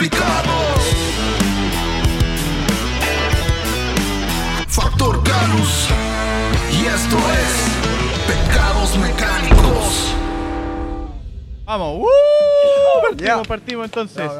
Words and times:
complicado. 0.00 0.52
Factor 4.66 5.22
Canus. 5.22 5.88
Y 6.72 6.86
esto 6.86 7.16
es 7.18 7.68
Pecados 8.26 8.96
Mecánicos. 8.96 10.14
Vamos, 11.66 11.98
¡uh! 12.00 12.06
Partimos, 13.10 13.48
partimos 13.48 13.84
entonces. 13.84 14.30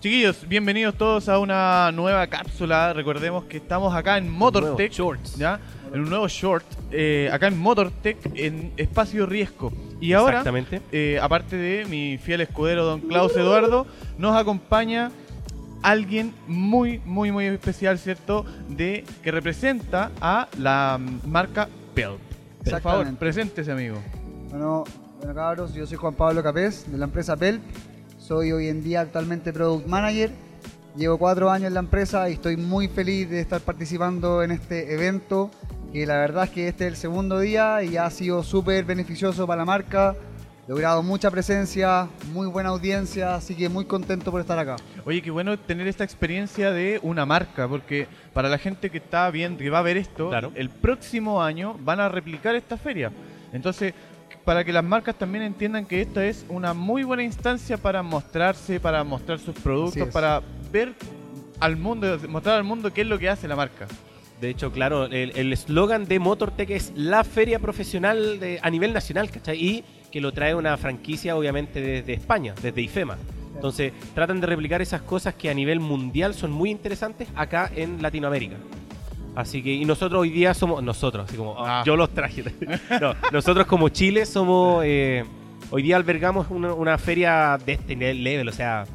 Chiquillos, 0.00 0.46
bienvenidos 0.46 0.94
todos 0.94 1.30
a 1.30 1.38
una 1.38 1.90
nueva 1.92 2.26
cápsula. 2.26 2.92
Recordemos 2.92 3.44
que 3.44 3.56
estamos 3.56 3.94
acá 3.94 4.18
en 4.18 4.30
Motortech. 4.30 4.92
Shorts. 4.92 5.36
¿ya? 5.36 5.60
En 5.94 6.00
un 6.00 6.10
nuevo 6.10 6.28
short. 6.28 6.66
eh, 6.90 7.30
acá 7.32 7.46
en 7.46 7.58
Motortech, 7.58 8.18
en 8.34 8.74
Espacio 8.76 9.24
Riesgo. 9.24 9.72
Y 10.00 10.14
ahora, 10.14 10.38
Exactamente. 10.38 10.80
eh, 10.92 11.18
aparte 11.20 11.56
de 11.56 11.84
mi 11.84 12.16
fiel 12.18 12.40
escudero, 12.40 12.84
don 12.84 13.00
Klaus 13.00 13.36
Eduardo, 13.36 13.86
nos 14.18 14.34
acompaña 14.34 15.10
alguien 15.82 16.32
muy, 16.46 17.00
muy, 17.04 17.30
muy 17.32 17.46
especial, 17.46 17.98
¿cierto? 17.98 18.44
De 18.68 19.04
que 19.22 19.30
representa 19.30 20.10
a 20.20 20.48
la 20.58 20.98
mm, 20.98 21.28
marca 21.30 21.68
Pelp. 21.94 22.18
Por 22.64 22.80
favor, 22.80 23.14
preséntese, 23.16 23.72
amigo. 23.72 23.98
Bueno, 24.50 24.84
bueno, 25.18 25.34
cabros, 25.34 25.74
yo 25.74 25.86
soy 25.86 25.96
Juan 25.96 26.14
Pablo 26.14 26.42
Capés 26.42 26.90
de 26.90 26.98
la 26.98 27.04
empresa 27.04 27.36
PELP. 27.36 27.62
Soy 28.18 28.52
hoy 28.52 28.68
en 28.68 28.82
día 28.82 29.02
actualmente 29.02 29.52
Product 29.52 29.86
Manager. 29.86 30.30
Llevo 30.96 31.18
cuatro 31.18 31.50
años 31.50 31.68
en 31.68 31.74
la 31.74 31.80
empresa 31.80 32.28
y 32.28 32.34
estoy 32.34 32.56
muy 32.56 32.88
feliz 32.88 33.30
de 33.30 33.40
estar 33.40 33.60
participando 33.60 34.42
en 34.42 34.50
este 34.50 34.92
evento. 34.94 35.50
Que 35.92 36.06
la 36.06 36.18
verdad 36.18 36.44
es 36.44 36.50
que 36.50 36.68
este 36.68 36.86
es 36.86 36.92
el 36.92 36.96
segundo 36.96 37.40
día 37.40 37.82
y 37.82 37.96
ha 37.96 38.08
sido 38.10 38.42
súper 38.44 38.84
beneficioso 38.84 39.46
para 39.46 39.58
la 39.60 39.64
marca. 39.64 40.14
He 40.66 40.70
logrado 40.70 41.02
mucha 41.02 41.32
presencia, 41.32 42.06
muy 42.32 42.46
buena 42.46 42.68
audiencia, 42.68 43.34
así 43.34 43.56
que 43.56 43.68
muy 43.68 43.86
contento 43.86 44.30
por 44.30 44.40
estar 44.40 44.56
acá. 44.56 44.76
Oye, 45.04 45.20
qué 45.20 45.32
bueno 45.32 45.58
tener 45.58 45.88
esta 45.88 46.04
experiencia 46.04 46.70
de 46.70 47.00
una 47.02 47.26
marca, 47.26 47.66
porque 47.66 48.06
para 48.32 48.48
la 48.48 48.56
gente 48.56 48.88
que 48.88 48.98
está 48.98 49.28
viendo, 49.32 49.58
que 49.58 49.68
va 49.68 49.80
a 49.80 49.82
ver 49.82 49.96
esto, 49.96 50.28
Claro. 50.28 50.52
el 50.54 50.70
próximo 50.70 51.42
año 51.42 51.76
van 51.80 51.98
a 51.98 52.08
replicar 52.08 52.54
esta 52.54 52.76
feria. 52.76 53.10
Entonces, 53.52 53.92
para 54.44 54.62
que 54.62 54.72
las 54.72 54.84
marcas 54.84 55.16
también 55.16 55.42
entiendan 55.42 55.86
que 55.86 56.00
esta 56.02 56.24
es 56.24 56.46
una 56.48 56.72
muy 56.72 57.02
buena 57.02 57.24
instancia 57.24 57.76
para 57.76 58.04
mostrarse, 58.04 58.78
para 58.78 59.02
mostrar 59.02 59.40
sus 59.40 59.56
productos, 59.56 60.08
para 60.10 60.40
ver 60.70 60.94
al 61.58 61.76
mundo, 61.76 62.16
mostrar 62.28 62.56
al 62.58 62.64
mundo 62.64 62.92
qué 62.92 63.00
es 63.00 63.08
lo 63.08 63.18
que 63.18 63.28
hace 63.28 63.48
la 63.48 63.56
marca. 63.56 63.88
De 64.40 64.48
hecho, 64.48 64.72
claro, 64.72 65.04
el 65.04 65.52
eslogan 65.52 66.06
de 66.06 66.18
Motortech 66.18 66.70
es 66.70 66.92
la 66.96 67.24
feria 67.24 67.58
profesional 67.58 68.40
de, 68.40 68.58
a 68.62 68.70
nivel 68.70 68.92
nacional, 68.94 69.30
¿cachai? 69.30 69.62
Y 69.62 69.84
que 70.10 70.20
lo 70.20 70.32
trae 70.32 70.54
una 70.54 70.76
franquicia, 70.78 71.36
obviamente, 71.36 71.80
desde 71.80 72.14
España, 72.14 72.54
desde 72.62 72.80
IFEMA. 72.80 73.18
Entonces, 73.54 73.92
tratan 74.14 74.40
de 74.40 74.46
replicar 74.46 74.80
esas 74.80 75.02
cosas 75.02 75.34
que 75.34 75.50
a 75.50 75.54
nivel 75.54 75.78
mundial 75.80 76.32
son 76.34 76.50
muy 76.52 76.70
interesantes 76.70 77.28
acá 77.36 77.70
en 77.76 78.00
Latinoamérica. 78.00 78.56
Así 79.36 79.62
que, 79.62 79.74
y 79.74 79.84
nosotros 79.84 80.22
hoy 80.22 80.30
día 80.30 80.54
somos, 80.54 80.82
nosotros, 80.82 81.26
así 81.28 81.36
como, 81.36 81.54
Ah. 81.58 81.82
yo 81.84 81.94
los 81.96 82.08
traje. 82.10 82.42
no, 83.00 83.14
nosotros 83.30 83.66
como 83.66 83.90
Chile 83.90 84.24
somos, 84.24 84.82
eh, 84.86 85.22
hoy 85.70 85.82
día 85.82 85.96
albergamos 85.96 86.46
una, 86.50 86.72
una 86.72 86.96
feria 86.96 87.58
de 87.64 87.74
este 87.74 87.94
nivel 87.94 88.24
level, 88.24 88.48
o 88.48 88.52
sea, 88.52 88.86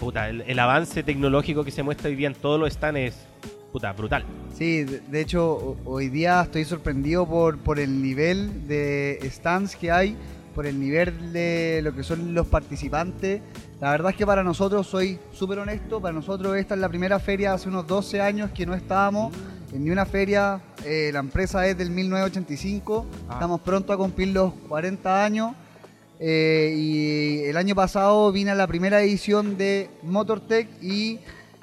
puta, 0.00 0.28
el, 0.28 0.42
el 0.42 0.58
avance 0.58 1.04
tecnológico 1.04 1.64
que 1.64 1.70
se 1.70 1.82
muestra 1.84 2.08
hoy 2.10 2.16
día 2.16 2.26
en 2.26 2.34
todos 2.34 2.58
los 2.60 2.72
stands 2.72 3.00
es, 3.00 3.26
puta, 3.72 3.92
brutal. 3.92 4.24
Sí, 4.56 4.84
de 4.84 5.20
hecho 5.20 5.52
ho- 5.52 5.76
hoy 5.84 6.08
día 6.08 6.42
estoy 6.42 6.64
sorprendido 6.64 7.26
por, 7.26 7.58
por 7.58 7.78
el 7.78 8.02
nivel 8.02 8.66
de 8.66 9.18
stands 9.30 9.76
que 9.76 9.90
hay, 9.90 10.16
por 10.54 10.66
el 10.66 10.80
nivel 10.80 11.32
de 11.32 11.80
lo 11.82 11.94
que 11.94 12.02
son 12.02 12.34
los 12.34 12.46
participantes. 12.46 13.40
La 13.80 13.92
verdad 13.92 14.10
es 14.10 14.16
que 14.16 14.26
para 14.26 14.42
nosotros, 14.42 14.86
soy 14.86 15.18
súper 15.32 15.60
honesto, 15.60 16.00
para 16.00 16.12
nosotros 16.14 16.56
esta 16.56 16.74
es 16.74 16.80
la 16.80 16.88
primera 16.88 17.18
feria 17.20 17.52
hace 17.54 17.68
unos 17.68 17.86
12 17.86 18.20
años 18.20 18.50
que 18.50 18.66
no 18.66 18.74
estábamos 18.74 19.32
en 19.72 19.84
ni 19.84 19.90
una 19.90 20.04
feria. 20.06 20.60
Eh, 20.84 21.10
la 21.12 21.20
empresa 21.20 21.66
es 21.68 21.76
del 21.78 21.90
1985, 21.90 23.06
Ah. 23.28 23.34
estamos 23.34 23.60
pronto 23.60 23.92
a 23.92 23.96
cumplir 23.96 24.28
los 24.28 24.52
40 24.68 25.24
años. 25.24 25.52
Eh, 26.20 26.74
y 26.76 27.38
el 27.44 27.56
año 27.56 27.76
pasado 27.76 28.32
vine 28.32 28.50
a 28.50 28.56
la 28.56 28.66
primera 28.66 29.00
edición 29.00 29.56
de 29.56 29.88
Motortech 30.02 30.66
y 30.82 31.20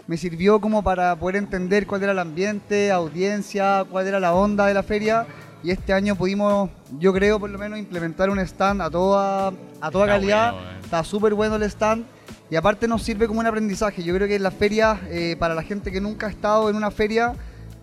me 0.08 0.18
sirvió 0.18 0.60
como 0.62 0.84
para 0.84 1.16
poder 1.16 1.36
entender 1.38 1.88
cuál 1.88 2.04
era 2.04 2.12
el 2.12 2.20
ambiente, 2.20 2.92
audiencia, 2.92 3.86
cuál 3.90 4.08
era 4.08 4.20
la 4.20 4.34
onda 4.34 4.66
de 4.68 4.74
la 4.74 4.84
feria. 4.84 5.26
Y 5.64 5.72
este 5.72 5.94
año 5.94 6.16
pudimos, 6.16 6.70
yo 7.00 7.12
creo 7.12 7.40
por 7.40 7.50
lo 7.50 7.58
menos, 7.58 7.80
implementar 7.80 8.30
un 8.30 8.38
stand 8.40 8.82
a 8.82 8.90
toda, 8.90 9.48
a 9.82 9.92
toda 9.92 10.06
Está 10.06 10.16
calidad. 10.16 10.54
bueno, 10.54 10.70
eh. 10.70 10.80
Está 10.84 11.04
súper 11.04 11.34
bueno 11.34 11.56
el 11.56 11.64
stand. 11.64 12.06
Y 12.52 12.56
aparte 12.56 12.88
nos 12.88 13.02
sirve 13.02 13.28
como 13.28 13.40
un 13.40 13.48
aprendizaje. 13.48 14.04
Yo 14.04 14.14
creo 14.14 14.28
que 14.28 14.36
en 14.36 14.44
la 14.44 14.52
feria, 14.52 15.02
eh, 15.10 15.36
para 15.40 15.56
la 15.56 15.64
gente 15.64 15.92
que 15.92 16.00
nunca 16.00 16.28
ha 16.28 16.30
estado 16.30 16.70
en 16.70 16.76
una 16.76 16.92
feria, 16.92 17.34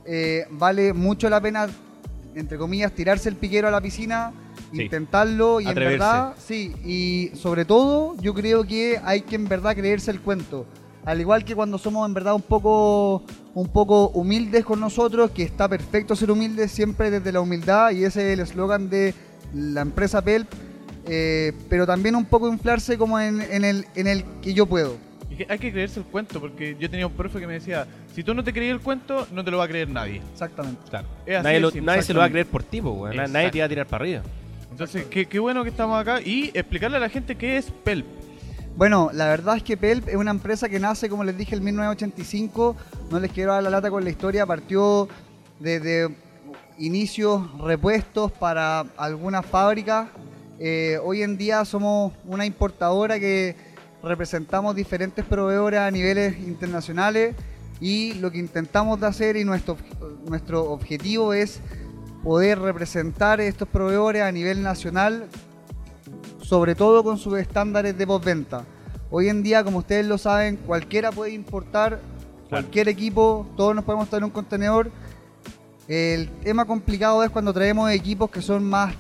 eh, 0.05 0.47
vale 0.51 0.93
mucho 0.93 1.29
la 1.29 1.41
pena, 1.41 1.67
entre 2.37 2.57
comillas, 2.57 2.93
tirarse 2.93 3.29
el 3.29 3.35
piquero 3.35 3.67
a 3.67 3.71
la 3.73 3.81
piscina, 3.81 4.33
Sí. 4.73 4.83
intentarlo 4.83 5.61
y 5.61 5.67
Atreverse. 5.67 5.95
en 5.95 5.99
verdad, 5.99 6.35
sí. 6.39 6.75
Y 6.85 7.37
sobre 7.37 7.65
todo, 7.65 8.15
yo 8.21 8.33
creo 8.33 8.65
que 8.65 9.01
hay 9.05 9.23
que 9.23 9.35
en 9.35 9.49
verdad 9.49 9.75
creerse 9.75 10.13
el 10.13 10.21
cuento. 10.21 10.65
Al 11.05 11.21
igual 11.21 11.45
que 11.45 11.55
cuando 11.57 11.79
somos 11.79 12.07
en 12.07 12.15
verdad 12.15 12.35
un 12.35 12.43
poco, 12.43 13.25
un 13.55 13.69
poco 13.69 14.09
humildes 14.11 14.65
con 14.65 14.79
nosotros, 14.79 15.31
que 15.33 15.43
está 15.43 15.69
perfecto 15.69 16.15
ser 16.15 16.31
humildes 16.31 16.71
siempre 16.71 17.11
desde 17.11 17.33
la 17.33 17.41
humildad 17.41 17.91
y 17.91 18.05
ese 18.05 18.29
es 18.29 18.39
el 18.39 18.41
eslogan 18.45 18.89
de 18.89 19.13
la 19.53 19.81
empresa 19.81 20.23
PELP, 20.23 20.49
eh, 21.09 21.53
pero 21.69 21.87
también 21.87 22.15
un 22.15 22.25
poco 22.25 22.49
inflarse 22.49 22.97
como 22.97 23.19
en, 23.19 23.41
en 23.43 23.65
el, 23.65 23.85
en 23.97 24.07
el 24.07 24.25
que 24.41 24.55
yo 24.55 24.67
puedo. 24.67 24.97
Hay 25.49 25.59
que 25.59 25.73
creerse 25.73 25.99
el 25.99 26.07
cuento, 26.07 26.39
porque 26.41 26.77
yo 26.79 26.89
tenía 26.89 27.07
un 27.07 27.15
profe 27.15 27.41
que 27.41 27.47
me 27.47 27.55
decía, 27.55 27.87
si 28.15 28.23
tú 28.23 28.33
no 28.35 28.45
te 28.45 28.53
creías 28.53 28.75
el 28.75 28.81
cuento, 28.81 29.27
no 29.33 29.43
te 29.43 29.51
lo 29.51 29.59
va 29.59 29.65
a 29.65 29.69
creer 29.69 29.89
nadie. 29.89 30.21
Exactamente. 30.33 30.81
Claro. 30.89 31.09
Es 31.27 31.37
así 31.37 31.43
Nadie, 31.45 31.61
lo- 31.61 31.71
se 32.03 32.13
lo 32.15 32.21
va 32.21 32.27
a 32.27 32.31
creer 32.31 32.47
por 32.47 32.63
ti. 32.63 32.81
Nadie 32.81 33.51
te 33.51 33.59
va 33.59 33.65
a 33.65 33.69
tirar 33.69 33.87
para 33.87 34.05
arriba. 34.05 34.23
Entonces, 34.71 35.07
qué, 35.07 35.27
qué 35.27 35.39
bueno 35.41 35.65
que 35.65 35.71
estamos 35.71 35.99
acá 36.01 36.21
y 36.21 36.51
explicarle 36.55 36.99
a 36.99 37.01
la 37.01 37.09
gente 37.09 37.35
qué 37.37 37.57
es 37.57 37.71
PELP. 37.71 38.07
Bueno, 38.75 39.11
la 39.13 39.27
verdad 39.27 39.59
es 39.59 39.63
que 39.63 39.77
PELP 39.77 40.09
es 40.09 40.17
una 40.17 40.31
empresa 40.31 40.69
que 40.69 40.81
nace, 40.81 41.09
como 41.11 41.25
les 41.25 41.37
dije, 41.37 41.55
en 41.55 41.63
1985. 41.63 42.75
No 43.11 43.21
les 43.21 43.31
quiero 43.31 43.53
dar 43.53 43.63
la 43.63 43.69
lata 43.69 43.91
con 43.91 44.03
la 44.03 44.11
historia. 44.11 44.47
Partió 44.47 45.09
desde 45.61 46.09
inicios 46.79 47.59
repuestos 47.61 48.33
para 48.33 48.81
algunas 48.97 49.45
fábricas. 49.45 50.09
Eh, 50.59 50.99
hoy 51.05 51.23
en 51.23 51.37
día 51.37 51.65
somos 51.67 52.13
una 52.25 52.47
importadora 52.47 53.21
que 53.21 53.57
representamos 54.03 54.75
diferentes 54.75 55.25
proveedores 55.25 55.81
a 55.81 55.91
niveles 55.91 56.39
internacionales 56.39 57.37
y 57.81 58.15
lo 58.15 58.31
que 58.31 58.39
intentamos 58.39 58.99
de 59.01 59.07
hacer 59.07 59.37
y 59.37 59.45
nuestro, 59.45 59.77
nuestro 60.27 60.71
objetivo 60.71 61.35
es 61.35 61.61
poder 62.25 62.59
representar 62.59 63.41
estos 63.41 63.69
proveedores 63.69 64.23
a 64.23 64.33
nivel 64.33 64.63
nacional 64.63 65.29
sobre 66.53 66.75
todo 66.75 67.03
con 67.03 67.17
sus 67.17 67.39
estándares 67.39 67.97
de 67.97 68.07
postventa. 68.07 68.67
Hoy 69.11 69.31
en 69.31 69.43
día, 69.43 69.65
como 69.65 69.79
ustedes 69.79 70.05
lo 70.05 70.19
saben, 70.19 70.57
cualquiera 70.59 71.11
puede 71.11 71.33
importar 71.33 71.99
cualquier 72.51 72.89
equipo, 72.91 73.47
todos 73.57 73.75
nos 73.75 73.87
podemos 73.87 74.07
traer 74.11 74.23
un 74.25 74.29
contenedor. 74.29 74.91
El 75.89 76.29
tema 76.45 76.67
complicado 76.67 77.25
es 77.25 77.31
cuando 77.31 77.55
traemos 77.55 77.91
equipos 77.91 78.29
que 78.31 78.43
son 78.43 78.65
más 78.65 78.95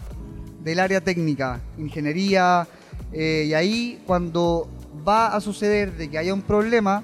del 0.64 0.80
área 0.80 1.02
técnica, 1.02 1.60
ingeniería, 1.76 2.66
eh, 3.12 3.44
y 3.48 3.52
ahí 3.52 4.02
cuando 4.06 4.66
va 5.06 5.36
a 5.36 5.40
suceder 5.42 5.94
de 5.98 6.08
que 6.08 6.16
haya 6.16 6.32
un 6.32 6.40
problema, 6.40 7.02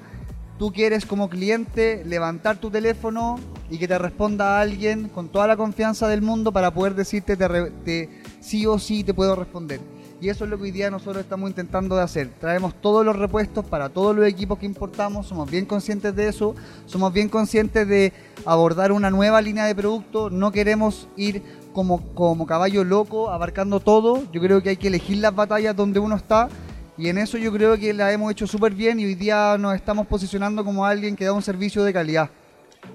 tú 0.59 0.72
quieres 0.72 1.04
como 1.04 1.28
cliente 1.28 2.03
levantar 2.06 2.56
tu 2.56 2.70
teléfono 2.70 3.38
y 3.69 3.76
que 3.76 3.86
te 3.86 3.98
responda 3.98 4.59
alguien 4.62 5.10
con 5.10 5.28
toda 5.28 5.47
la 5.47 5.59
confianza 5.59 6.09
del 6.09 6.22
mundo 6.22 6.53
para 6.53 6.72
poder 6.72 6.94
decirte 6.94 7.36
te 7.36 7.71
te- 7.84 8.09
sí 8.41 8.65
o 8.65 8.78
sí 8.78 9.04
te 9.04 9.12
puedo 9.12 9.36
responder. 9.36 9.97
Y 10.20 10.30
eso 10.30 10.44
es 10.44 10.50
lo 10.50 10.56
que 10.56 10.65
hoy 10.65 10.70
día 10.72 10.91
nosotros 10.91 11.22
estamos 11.22 11.48
intentando 11.48 11.94
de 11.94 12.03
hacer. 12.03 12.30
Traemos 12.41 12.74
todos 12.80 13.06
los 13.06 13.15
repuestos 13.15 13.65
para 13.65 13.88
todos 13.88 14.16
los 14.16 14.26
equipos 14.26 14.59
que 14.59 14.66
importamos, 14.66 15.28
somos 15.28 15.48
bien 15.48 15.65
conscientes 15.65 16.15
de 16.16 16.28
eso, 16.28 16.56
somos 16.86 17.12
bien 17.12 17.28
conscientes 17.28 17.86
de 17.86 18.12
abordar 18.44 18.91
una 18.91 19.10
nueva 19.10 19.41
línea 19.41 19.65
de 19.66 19.76
producto, 19.76 20.28
no 20.28 20.50
queremos 20.50 21.09
ir 21.16 21.42
como, 21.72 22.00
como 22.15 22.47
caballo 22.47 22.82
loco 22.82 23.30
abarcando 23.30 23.78
todo, 23.78 24.24
yo 24.32 24.41
creo 24.41 24.60
que 24.60 24.70
hay 24.70 24.76
que 24.76 24.88
elegir 24.88 25.18
las 25.18 25.36
batallas 25.36 25.76
donde 25.76 26.00
uno 26.00 26.16
está 26.16 26.48
y 26.97 27.09
en 27.09 27.18
eso 27.18 27.38
yo 27.38 27.53
creo 27.53 27.78
que 27.78 27.94
la 27.94 28.12
hemos 28.12 28.32
hecho 28.32 28.48
súper 28.48 28.74
bien 28.74 28.98
y 28.98 29.04
hoy 29.04 29.15
día 29.15 29.56
nos 29.56 29.76
estamos 29.76 30.09
posicionando 30.09 30.65
como 30.65 30.84
alguien 30.84 31.15
que 31.15 31.26
da 31.26 31.32
un 31.32 31.42
servicio 31.42 31.84
de 31.84 31.92
calidad. 31.92 32.28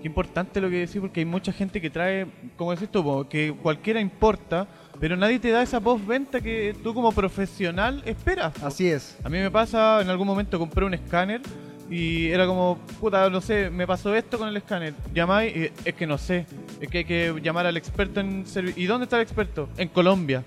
Qué 0.01 0.07
importante 0.07 0.59
lo 0.59 0.69
que 0.69 0.79
decís, 0.79 0.99
porque 0.99 1.21
hay 1.21 1.25
mucha 1.25 1.53
gente 1.53 1.79
que 1.79 1.89
trae, 1.89 2.27
como 2.57 2.71
decís 2.71 2.89
tú, 2.89 3.25
que 3.29 3.55
cualquiera 3.61 4.01
importa, 4.01 4.67
pero 4.99 5.17
nadie 5.17 5.39
te 5.39 5.49
da 5.51 5.61
esa 5.61 5.79
postventa 5.79 6.41
que 6.41 6.75
tú 6.83 6.93
como 6.93 7.11
profesional 7.11 8.01
esperas. 8.05 8.53
po. 8.53 8.67
Así 8.67 8.87
es. 8.87 9.17
A 9.23 9.29
mí 9.29 9.37
me 9.39 9.51
pasa, 9.51 10.01
en 10.01 10.09
algún 10.09 10.27
momento 10.27 10.57
compré 10.59 10.85
un 10.85 10.93
escáner 10.93 11.41
y 11.89 12.27
era 12.27 12.47
como, 12.47 12.79
puta, 12.99 13.29
no 13.29 13.41
sé, 13.41 13.69
me 13.69 13.85
pasó 13.85 14.15
esto 14.15 14.37
con 14.37 14.47
el 14.47 14.57
escáner. 14.57 14.93
Llamáis 15.13 15.55
y 15.55 15.71
es 15.85 15.93
que 15.93 16.07
no 16.07 16.17
sé, 16.17 16.45
es 16.79 16.89
que 16.89 16.99
hay 16.99 17.05
que 17.05 17.35
llamar 17.43 17.65
al 17.65 17.77
experto 17.77 18.19
en 18.19 18.45
servicio. 18.45 18.81
¿Y 18.81 18.85
dónde 18.85 19.03
está 19.05 19.17
el 19.17 19.23
experto? 19.23 19.69
En 19.77 19.89
Colombia. 19.89 20.43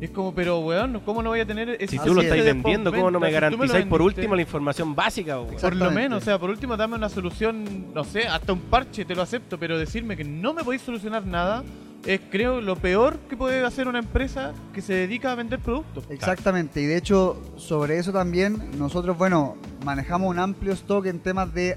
Es 0.00 0.10
como, 0.10 0.34
pero 0.34 0.60
weón, 0.60 1.00
¿cómo 1.04 1.22
no 1.22 1.28
voy 1.28 1.40
a 1.40 1.44
tener 1.46 1.68
ese 1.70 1.88
Si 1.88 1.96
Así 1.98 2.08
tú 2.08 2.14
lo 2.14 2.22
es. 2.22 2.28
estáis 2.28 2.42
vendiendo, 2.44 2.90
¿cómo 2.90 3.10
no 3.10 3.20
me 3.20 3.30
garantizáis 3.30 3.84
por 3.84 4.00
último 4.00 4.34
la 4.34 4.40
información 4.40 4.94
básica? 4.94 5.34
weón? 5.34 5.48
Por 5.48 5.52
lo 5.52 5.56
Exactamente. 5.58 6.00
menos, 6.00 6.22
o 6.22 6.24
sea, 6.24 6.38
por 6.38 6.48
último 6.48 6.74
dame 6.74 6.94
una 6.94 7.10
solución, 7.10 7.92
no 7.92 8.02
sé, 8.04 8.26
hasta 8.26 8.54
un 8.54 8.60
parche 8.60 9.04
te 9.04 9.14
lo 9.14 9.20
acepto, 9.20 9.58
pero 9.58 9.78
decirme 9.78 10.16
que 10.16 10.24
no 10.24 10.54
me 10.54 10.64
podéis 10.64 10.80
solucionar 10.82 11.26
nada 11.26 11.62
es 12.06 12.20
creo 12.30 12.60
lo 12.60 12.76
peor 12.76 13.18
que 13.28 13.36
puede 13.36 13.64
hacer 13.64 13.88
una 13.88 13.98
empresa 13.98 14.52
que 14.72 14.80
se 14.80 14.94
dedica 14.94 15.32
a 15.32 15.34
vender 15.34 15.60
productos. 15.60 16.04
Exactamente, 16.08 16.80
y 16.80 16.86
de 16.86 16.96
hecho 16.96 17.40
sobre 17.56 17.98
eso 17.98 18.12
también 18.12 18.78
nosotros, 18.78 19.18
bueno, 19.18 19.56
manejamos 19.84 20.30
un 20.30 20.38
amplio 20.38 20.72
stock 20.72 21.06
en 21.06 21.20
temas 21.20 21.52
de 21.52 21.76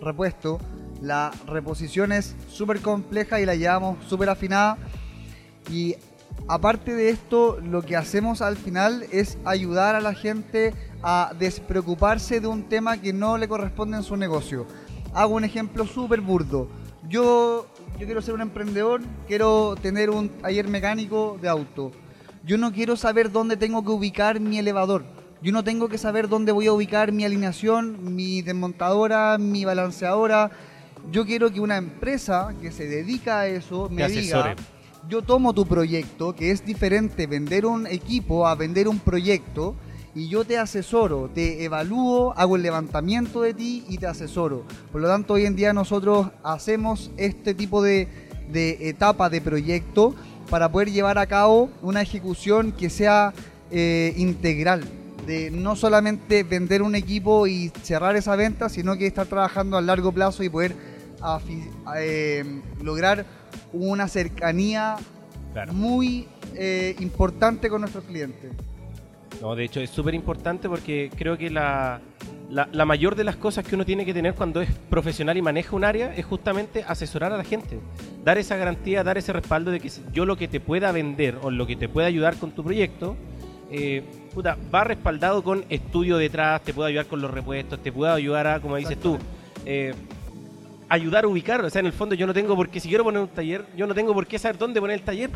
repuesto. 0.00 0.58
La 1.00 1.32
reposición 1.46 2.12
es 2.12 2.36
súper 2.48 2.80
compleja 2.80 3.40
y 3.40 3.46
la 3.46 3.54
llevamos 3.56 3.98
súper 4.06 4.28
afinada. 4.28 4.78
Y 5.70 5.96
aparte 6.48 6.94
de 6.94 7.10
esto, 7.10 7.58
lo 7.60 7.82
que 7.82 7.96
hacemos 7.96 8.40
al 8.40 8.56
final 8.56 9.04
es 9.10 9.38
ayudar 9.44 9.96
a 9.96 10.00
la 10.00 10.14
gente 10.14 10.74
a 11.02 11.32
despreocuparse 11.38 12.40
de 12.40 12.46
un 12.46 12.64
tema 12.64 12.98
que 12.98 13.12
no 13.12 13.36
le 13.36 13.48
corresponde 13.48 13.96
en 13.96 14.02
su 14.04 14.16
negocio. 14.16 14.66
Hago 15.12 15.34
un 15.34 15.44
ejemplo 15.44 15.86
súper 15.86 16.20
burdo. 16.20 16.68
Yo, 17.08 17.66
yo 17.98 18.06
quiero 18.06 18.22
ser 18.22 18.34
un 18.34 18.42
emprendedor, 18.42 19.02
quiero 19.26 19.74
tener 19.80 20.10
un 20.10 20.28
taller 20.28 20.68
mecánico 20.68 21.38
de 21.42 21.48
auto. 21.48 21.92
Yo 22.44 22.58
no 22.58 22.72
quiero 22.72 22.96
saber 22.96 23.32
dónde 23.32 23.56
tengo 23.56 23.84
que 23.84 23.90
ubicar 23.90 24.40
mi 24.40 24.58
elevador. 24.58 25.04
Yo 25.42 25.50
no 25.50 25.64
tengo 25.64 25.88
que 25.88 25.98
saber 25.98 26.28
dónde 26.28 26.52
voy 26.52 26.68
a 26.68 26.72
ubicar 26.72 27.10
mi 27.10 27.24
alineación, 27.24 28.14
mi 28.14 28.42
desmontadora, 28.42 29.38
mi 29.38 29.64
balanceadora. 29.64 30.52
Yo 31.10 31.26
quiero 31.26 31.52
que 31.52 31.60
una 31.60 31.76
empresa 31.76 32.54
que 32.60 32.70
se 32.70 32.86
dedica 32.86 33.40
a 33.40 33.46
eso 33.48 33.88
me 33.90 34.06
diga, 34.08 34.54
yo 35.08 35.22
tomo 35.22 35.52
tu 35.52 35.66
proyecto, 35.66 36.34
que 36.36 36.52
es 36.52 36.64
diferente 36.64 37.26
vender 37.26 37.66
un 37.66 37.88
equipo 37.88 38.46
a 38.46 38.54
vender 38.54 38.86
un 38.86 39.00
proyecto, 39.00 39.74
y 40.14 40.28
yo 40.28 40.44
te 40.44 40.58
asesoro, 40.58 41.30
te 41.34 41.64
evalúo, 41.64 42.34
hago 42.36 42.56
el 42.56 42.62
levantamiento 42.62 43.42
de 43.42 43.54
ti 43.54 43.84
y 43.88 43.98
te 43.98 44.06
asesoro. 44.06 44.64
Por 44.90 45.00
lo 45.00 45.08
tanto, 45.08 45.34
hoy 45.34 45.46
en 45.46 45.56
día 45.56 45.72
nosotros 45.72 46.28
hacemos 46.42 47.10
este 47.16 47.54
tipo 47.54 47.82
de, 47.82 48.08
de 48.52 48.88
etapa 48.88 49.30
de 49.30 49.40
proyecto 49.40 50.14
para 50.50 50.70
poder 50.70 50.90
llevar 50.90 51.18
a 51.18 51.26
cabo 51.26 51.70
una 51.80 52.02
ejecución 52.02 52.72
que 52.72 52.90
sea 52.90 53.32
eh, 53.70 54.12
integral. 54.16 54.82
De 55.26 55.50
no 55.50 55.76
solamente 55.76 56.42
vender 56.42 56.82
un 56.82 56.94
equipo 56.94 57.46
y 57.46 57.70
cerrar 57.82 58.16
esa 58.16 58.34
venta, 58.36 58.68
sino 58.68 58.96
que 58.96 59.06
estar 59.06 59.26
trabajando 59.26 59.76
a 59.76 59.80
largo 59.80 60.12
plazo 60.12 60.42
y 60.42 60.48
poder 60.48 60.74
eh, 61.96 62.44
lograr 62.82 63.24
una 63.72 64.08
cercanía 64.08 64.96
Claro. 65.52 65.74
muy 65.74 66.26
eh, 66.54 66.96
importante 67.00 67.68
con 67.68 67.82
nuestros 67.82 68.04
clientes. 68.04 68.52
No, 69.40 69.56
de 69.56 69.64
hecho 69.64 69.80
es 69.80 69.90
súper 69.90 70.14
importante 70.14 70.68
porque 70.68 71.10
creo 71.16 71.36
que 71.36 71.50
la, 71.50 72.00
la, 72.50 72.68
la 72.70 72.84
mayor 72.84 73.16
de 73.16 73.24
las 73.24 73.36
cosas 73.36 73.64
que 73.64 73.74
uno 73.74 73.84
tiene 73.84 74.04
que 74.04 74.14
tener 74.14 74.34
cuando 74.34 74.60
es 74.60 74.70
profesional 74.90 75.36
y 75.36 75.42
maneja 75.42 75.74
un 75.74 75.84
área 75.84 76.14
es 76.14 76.24
justamente 76.24 76.84
asesorar 76.86 77.32
a 77.32 77.36
la 77.36 77.44
gente. 77.44 77.80
Dar 78.24 78.38
esa 78.38 78.56
garantía, 78.56 79.02
dar 79.02 79.18
ese 79.18 79.32
respaldo 79.32 79.70
de 79.70 79.80
que 79.80 79.90
yo 80.12 80.26
lo 80.26 80.36
que 80.36 80.48
te 80.48 80.60
pueda 80.60 80.92
vender 80.92 81.38
o 81.42 81.50
lo 81.50 81.66
que 81.66 81.76
te 81.76 81.88
pueda 81.88 82.06
ayudar 82.06 82.36
con 82.36 82.52
tu 82.52 82.62
proyecto, 82.62 83.16
eh, 83.70 84.02
puta, 84.34 84.58
va 84.72 84.84
respaldado 84.84 85.42
con 85.42 85.64
estudio 85.70 86.18
detrás, 86.18 86.62
te 86.62 86.74
puedo 86.74 86.86
ayudar 86.86 87.06
con 87.06 87.22
los 87.22 87.30
repuestos, 87.30 87.82
te 87.82 87.90
puedo 87.90 88.12
ayudar 88.12 88.46
a, 88.46 88.60
como 88.60 88.76
dices 88.76 89.00
tú, 89.00 89.18
eh, 89.64 89.94
ayudar 90.92 91.24
a 91.24 91.28
ubicar. 91.28 91.64
O 91.64 91.70
sea, 91.70 91.80
en 91.80 91.86
el 91.86 91.92
fondo 91.92 92.14
yo 92.14 92.26
no 92.26 92.34
tengo 92.34 92.54
por 92.54 92.68
qué, 92.68 92.78
si 92.78 92.88
quiero 92.88 93.02
poner 93.04 93.22
un 93.22 93.28
taller, 93.28 93.64
yo 93.76 93.86
no 93.86 93.94
tengo 93.94 94.12
por 94.12 94.26
qué 94.26 94.38
saber 94.38 94.58
dónde 94.58 94.80
poner 94.80 94.98
el 94.98 95.02
taller. 95.04 95.30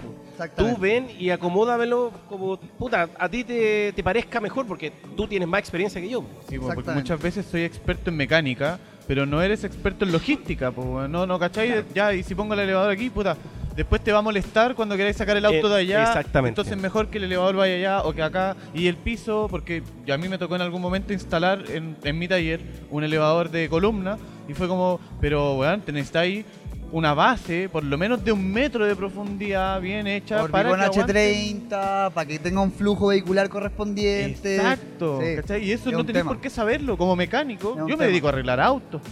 Tú 0.57 0.77
ven 0.77 1.09
y 1.19 1.31
acomódamelo 1.31 2.13
como, 2.29 2.59
puta, 2.59 3.09
a 3.19 3.29
ti 3.29 3.43
te, 3.45 3.93
te 3.95 4.03
parezca 4.05 4.39
mejor 4.41 4.67
porque 4.67 4.93
tú 5.17 5.27
tienes 5.27 5.49
más 5.49 5.61
experiencia 5.61 6.01
que 6.01 6.09
yo. 6.11 6.21
Sí, 6.49 6.59
po, 6.59 6.67
porque 6.67 6.81
Exactamente. 6.81 7.03
muchas 7.03 7.23
veces 7.23 7.47
soy 7.47 7.63
experto 7.63 8.11
en 8.11 8.17
mecánica, 8.17 8.79
pero 9.07 9.25
no 9.25 9.41
eres 9.41 9.65
experto 9.65 10.05
en 10.05 10.13
logística, 10.13 10.71
weón. 10.71 11.11
no, 11.11 11.27
no, 11.27 11.39
¿cachai? 11.39 11.85
Ya, 11.95 12.13
y 12.13 12.23
si 12.23 12.35
pongo 12.35 12.53
el 12.55 12.61
elevador 12.61 12.91
aquí, 12.91 13.09
puta, 13.09 13.37
después 13.75 14.03
te 14.03 14.13
va 14.13 14.19
a 14.19 14.23
molestar 14.23 14.75
cuando 14.75 14.97
queráis 14.97 15.17
sacar 15.17 15.37
el 15.37 15.45
auto 15.47 15.69
Eh, 15.69 15.71
de 15.71 15.77
allá. 15.77 16.03
exactamente. 16.03 16.61
Entonces 16.61 16.77
mejor 16.83 17.09
que 17.09 17.19
el 17.19 17.25
elevador 17.25 17.57
vaya 17.57 17.75
allá 17.77 18.03
o 18.05 18.13
que 18.13 18.23
acá. 18.23 18.57
Y 18.75 18.89
el 18.89 18.97
piso, 18.97 19.47
porque 19.51 19.83
a 20.13 20.17
mí 20.19 20.29
me 20.29 20.37
tocó 20.39 20.57
en 20.57 20.63
algún 20.63 20.83
momento 20.83 21.13
instalar 21.13 21.65
en, 21.71 21.97
en 22.03 22.19
mi 22.19 22.29
taller 22.29 22.61
un 22.91 23.05
elevador 23.05 23.51
de 23.51 23.69
columna 23.69 24.19
y 24.49 24.55
fue 24.55 24.69
como, 24.69 25.01
pero 25.21 25.57
weón, 25.57 25.81
te 25.83 25.93
necesitáis 25.93 26.45
una 26.93 27.15
base, 27.15 27.69
por 27.69 27.83
lo 27.83 27.99
menos 27.99 28.25
de 28.25 28.31
un 28.31 28.53
metro 28.53 28.87
de 28.87 28.95
profundidad 28.95 29.81
bien 29.81 30.07
hecha 30.07 30.47
para 30.47 30.69
que 30.69 30.75
aguante. 30.75 31.01
H30, 31.03 32.13
para 32.13 32.27
que 32.27 32.39
tenga 32.39 32.61
un 32.61 32.71
flujo 32.71 33.09
vehicular 33.09 33.49
correspondiente. 33.49 34.57
Exacto, 34.57 35.21
Sí, 35.21 35.37
¿cachai? 35.37 35.65
Y 35.65 35.73
eso 35.73 35.91
es 35.91 35.97
no 35.97 36.07
tenés 36.07 36.21
tema. 36.23 36.31
por 36.31 36.41
qué 36.41 36.49
saberlo 36.49 36.97
como 36.97 37.17
mecánico. 37.17 37.77
Yo 37.89 37.97
me 37.97 38.07
dedico 38.07 38.29
a 38.29 38.31
arreglar 38.31 38.61
autos. 38.61 39.03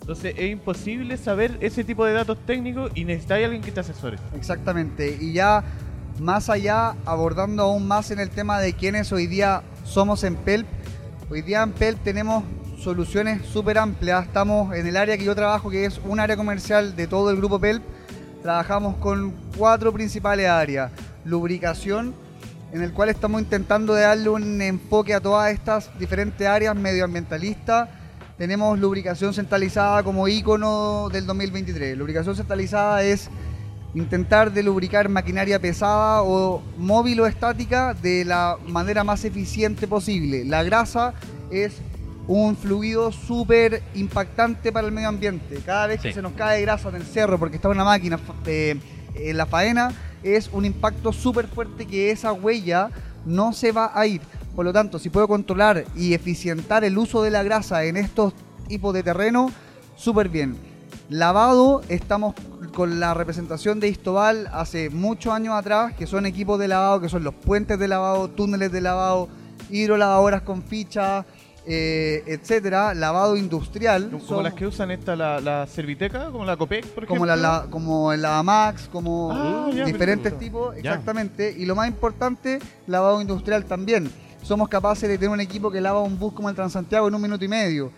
Entonces 0.00 0.34
es 0.38 0.50
imposible 0.50 1.16
saber 1.16 1.58
ese 1.60 1.82
tipo 1.84 2.04
de 2.04 2.12
datos 2.12 2.38
técnicos 2.46 2.92
y 2.94 3.04
necesitáis 3.04 3.44
alguien 3.44 3.62
que 3.62 3.72
te 3.72 3.80
asesore. 3.80 4.16
Exactamente. 4.36 5.18
Y 5.20 5.32
ya 5.32 5.64
más 6.20 6.48
allá, 6.48 6.94
abordando 7.04 7.64
aún 7.64 7.88
más 7.88 8.10
en 8.12 8.20
el 8.20 8.30
tema 8.30 8.60
de 8.60 8.72
quiénes 8.72 9.10
hoy 9.12 9.26
día 9.26 9.62
somos 9.84 10.22
en 10.22 10.36
PELP. 10.36 10.66
Hoy 11.28 11.42
día 11.42 11.62
en 11.62 11.72
PELP 11.72 11.98
tenemos 12.02 12.44
soluciones 12.80 13.44
súper 13.46 13.78
amplias. 13.78 14.26
Estamos 14.26 14.74
en 14.74 14.86
el 14.86 14.96
área 14.96 15.18
que 15.18 15.24
yo 15.24 15.34
trabajo, 15.34 15.70
que 15.70 15.84
es 15.84 16.00
un 16.04 16.18
área 16.18 16.36
comercial 16.36 16.96
de 16.96 17.06
todo 17.06 17.30
el 17.30 17.36
grupo 17.36 17.58
PELP. 17.58 17.82
Trabajamos 18.42 18.96
con 18.96 19.34
cuatro 19.56 19.92
principales 19.92 20.48
áreas. 20.48 20.90
Lubricación, 21.24 22.14
en 22.72 22.82
el 22.82 22.92
cual 22.92 23.10
estamos 23.10 23.42
intentando 23.42 23.92
darle 23.92 24.30
un 24.30 24.62
enfoque 24.62 25.12
a 25.12 25.20
todas 25.20 25.52
estas 25.52 25.90
diferentes 25.98 26.46
áreas 26.46 26.74
medioambientalistas. 26.74 27.90
Tenemos 28.38 28.78
lubricación 28.78 29.34
centralizada 29.34 30.02
como 30.02 30.26
icono 30.26 31.10
del 31.10 31.26
2023. 31.26 31.98
Lubricación 31.98 32.34
centralizada 32.34 33.02
es 33.02 33.28
intentar 33.92 34.52
de 34.52 34.62
lubricar 34.62 35.10
maquinaria 35.10 35.58
pesada 35.58 36.22
o 36.22 36.62
móvil 36.78 37.20
o 37.20 37.26
estática 37.26 37.92
de 37.92 38.24
la 38.24 38.56
manera 38.66 39.04
más 39.04 39.26
eficiente 39.26 39.86
posible. 39.86 40.46
La 40.46 40.62
grasa 40.62 41.12
es 41.50 41.82
un 42.26 42.56
fluido 42.56 43.12
súper 43.12 43.82
impactante 43.94 44.72
para 44.72 44.86
el 44.86 44.92
medio 44.92 45.08
ambiente. 45.08 45.60
Cada 45.64 45.86
vez 45.88 46.00
que 46.00 46.12
se 46.12 46.22
nos 46.22 46.32
cae 46.32 46.62
grasa 46.62 46.88
en 46.90 46.96
el 46.96 47.04
cerro 47.04 47.38
porque 47.38 47.56
está 47.56 47.68
una 47.68 47.84
máquina 47.84 48.18
eh, 48.46 48.76
en 49.14 49.36
la 49.36 49.46
faena, 49.46 49.92
es 50.22 50.50
un 50.52 50.64
impacto 50.64 51.12
súper 51.12 51.48
fuerte 51.48 51.86
que 51.86 52.10
esa 52.10 52.32
huella 52.32 52.90
no 53.26 53.52
se 53.52 53.72
va 53.72 53.90
a 53.94 54.06
ir. 54.06 54.20
Por 54.54 54.64
lo 54.64 54.72
tanto, 54.72 54.98
si 54.98 55.10
puedo 55.10 55.28
controlar 55.28 55.84
y 55.96 56.14
eficientar 56.14 56.84
el 56.84 56.98
uso 56.98 57.22
de 57.22 57.30
la 57.30 57.42
grasa 57.42 57.84
en 57.84 57.96
estos 57.96 58.34
tipos 58.68 58.92
de 58.94 59.02
terreno, 59.02 59.50
súper 59.96 60.28
bien. 60.28 60.56
Lavado, 61.08 61.82
estamos 61.88 62.34
con 62.72 63.00
la 63.00 63.14
representación 63.14 63.80
de 63.80 63.88
Istobal 63.88 64.48
hace 64.52 64.90
muchos 64.90 65.32
años 65.32 65.54
atrás, 65.54 65.94
que 65.94 66.06
son 66.06 66.26
equipos 66.26 66.58
de 66.58 66.68
lavado, 66.68 67.00
que 67.00 67.08
son 67.08 67.24
los 67.24 67.34
puentes 67.34 67.78
de 67.78 67.88
lavado, 67.88 68.28
túneles 68.28 68.70
de 68.70 68.80
lavado, 68.80 69.28
hidrolavadoras 69.70 70.42
con 70.42 70.62
ficha, 70.62 71.24
eh, 71.72 72.24
etcétera, 72.26 72.94
lavado 72.94 73.36
industrial. 73.36 74.08
Como 74.10 74.24
son- 74.24 74.42
las 74.42 74.54
que 74.54 74.66
usan 74.66 74.90
esta, 74.90 75.14
la, 75.14 75.40
la 75.40 75.66
Serviteca, 75.68 76.30
como 76.32 76.44
la 76.44 76.56
Copec, 76.56 76.84
por 76.86 77.04
ejemplo. 77.04 77.06
como, 77.14 77.26
la, 77.26 77.36
la- 77.36 77.66
como 77.70 78.12
el 78.12 78.22
Lavamax, 78.22 78.88
como 78.88 79.30
Ah, 79.32 79.70
ya, 79.72 79.84
diferentes 79.84 80.32
perfecto. 80.32 80.44
tipos, 80.44 80.74
Ya. 80.74 80.80
exactamente. 80.90 81.54
Y 81.56 81.66
lo 81.66 81.76
más 81.76 81.86
importante, 81.86 82.58
lavado 82.88 83.20
industrial 83.20 83.64
también. 83.66 84.10
Somos 84.42 84.68
capaces 84.68 85.08
de 85.08 85.16
tener 85.16 85.30
un 85.32 85.40
equipo 85.40 85.70
que 85.70 85.80
lava 85.80 86.00
un 86.02 86.18
bus 86.18 86.32
como 86.32 86.48
el 86.48 86.56
Transantiago 86.56 87.06
en 87.06 87.14
un 87.14 87.22
minuto 87.22 87.44
y 87.44 87.48
medio. 87.48 87.92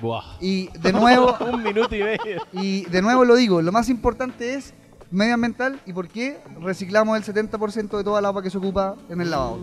Buah. 0.00 0.22
Y 0.40 0.68
de 0.78 0.92
nuevo, 0.92 1.34
un 1.52 1.62
minuto 1.64 1.96
y 1.96 2.02
medio. 2.04 2.42
y 2.52 2.84
de 2.84 3.02
nuevo 3.02 3.24
lo 3.24 3.34
digo, 3.34 3.60
lo 3.60 3.72
más 3.72 3.88
importante 3.88 4.54
es 4.54 4.72
medioambiental 5.10 5.80
y 5.86 5.92
por 5.92 6.06
qué 6.08 6.38
reciclamos 6.60 7.16
el 7.16 7.24
70% 7.34 7.96
de 7.96 8.04
toda 8.04 8.20
el 8.20 8.26
agua 8.26 8.42
que 8.42 8.50
se 8.50 8.58
ocupa 8.58 8.94
en 9.08 9.20
el 9.20 9.30
lavado. 9.30 9.58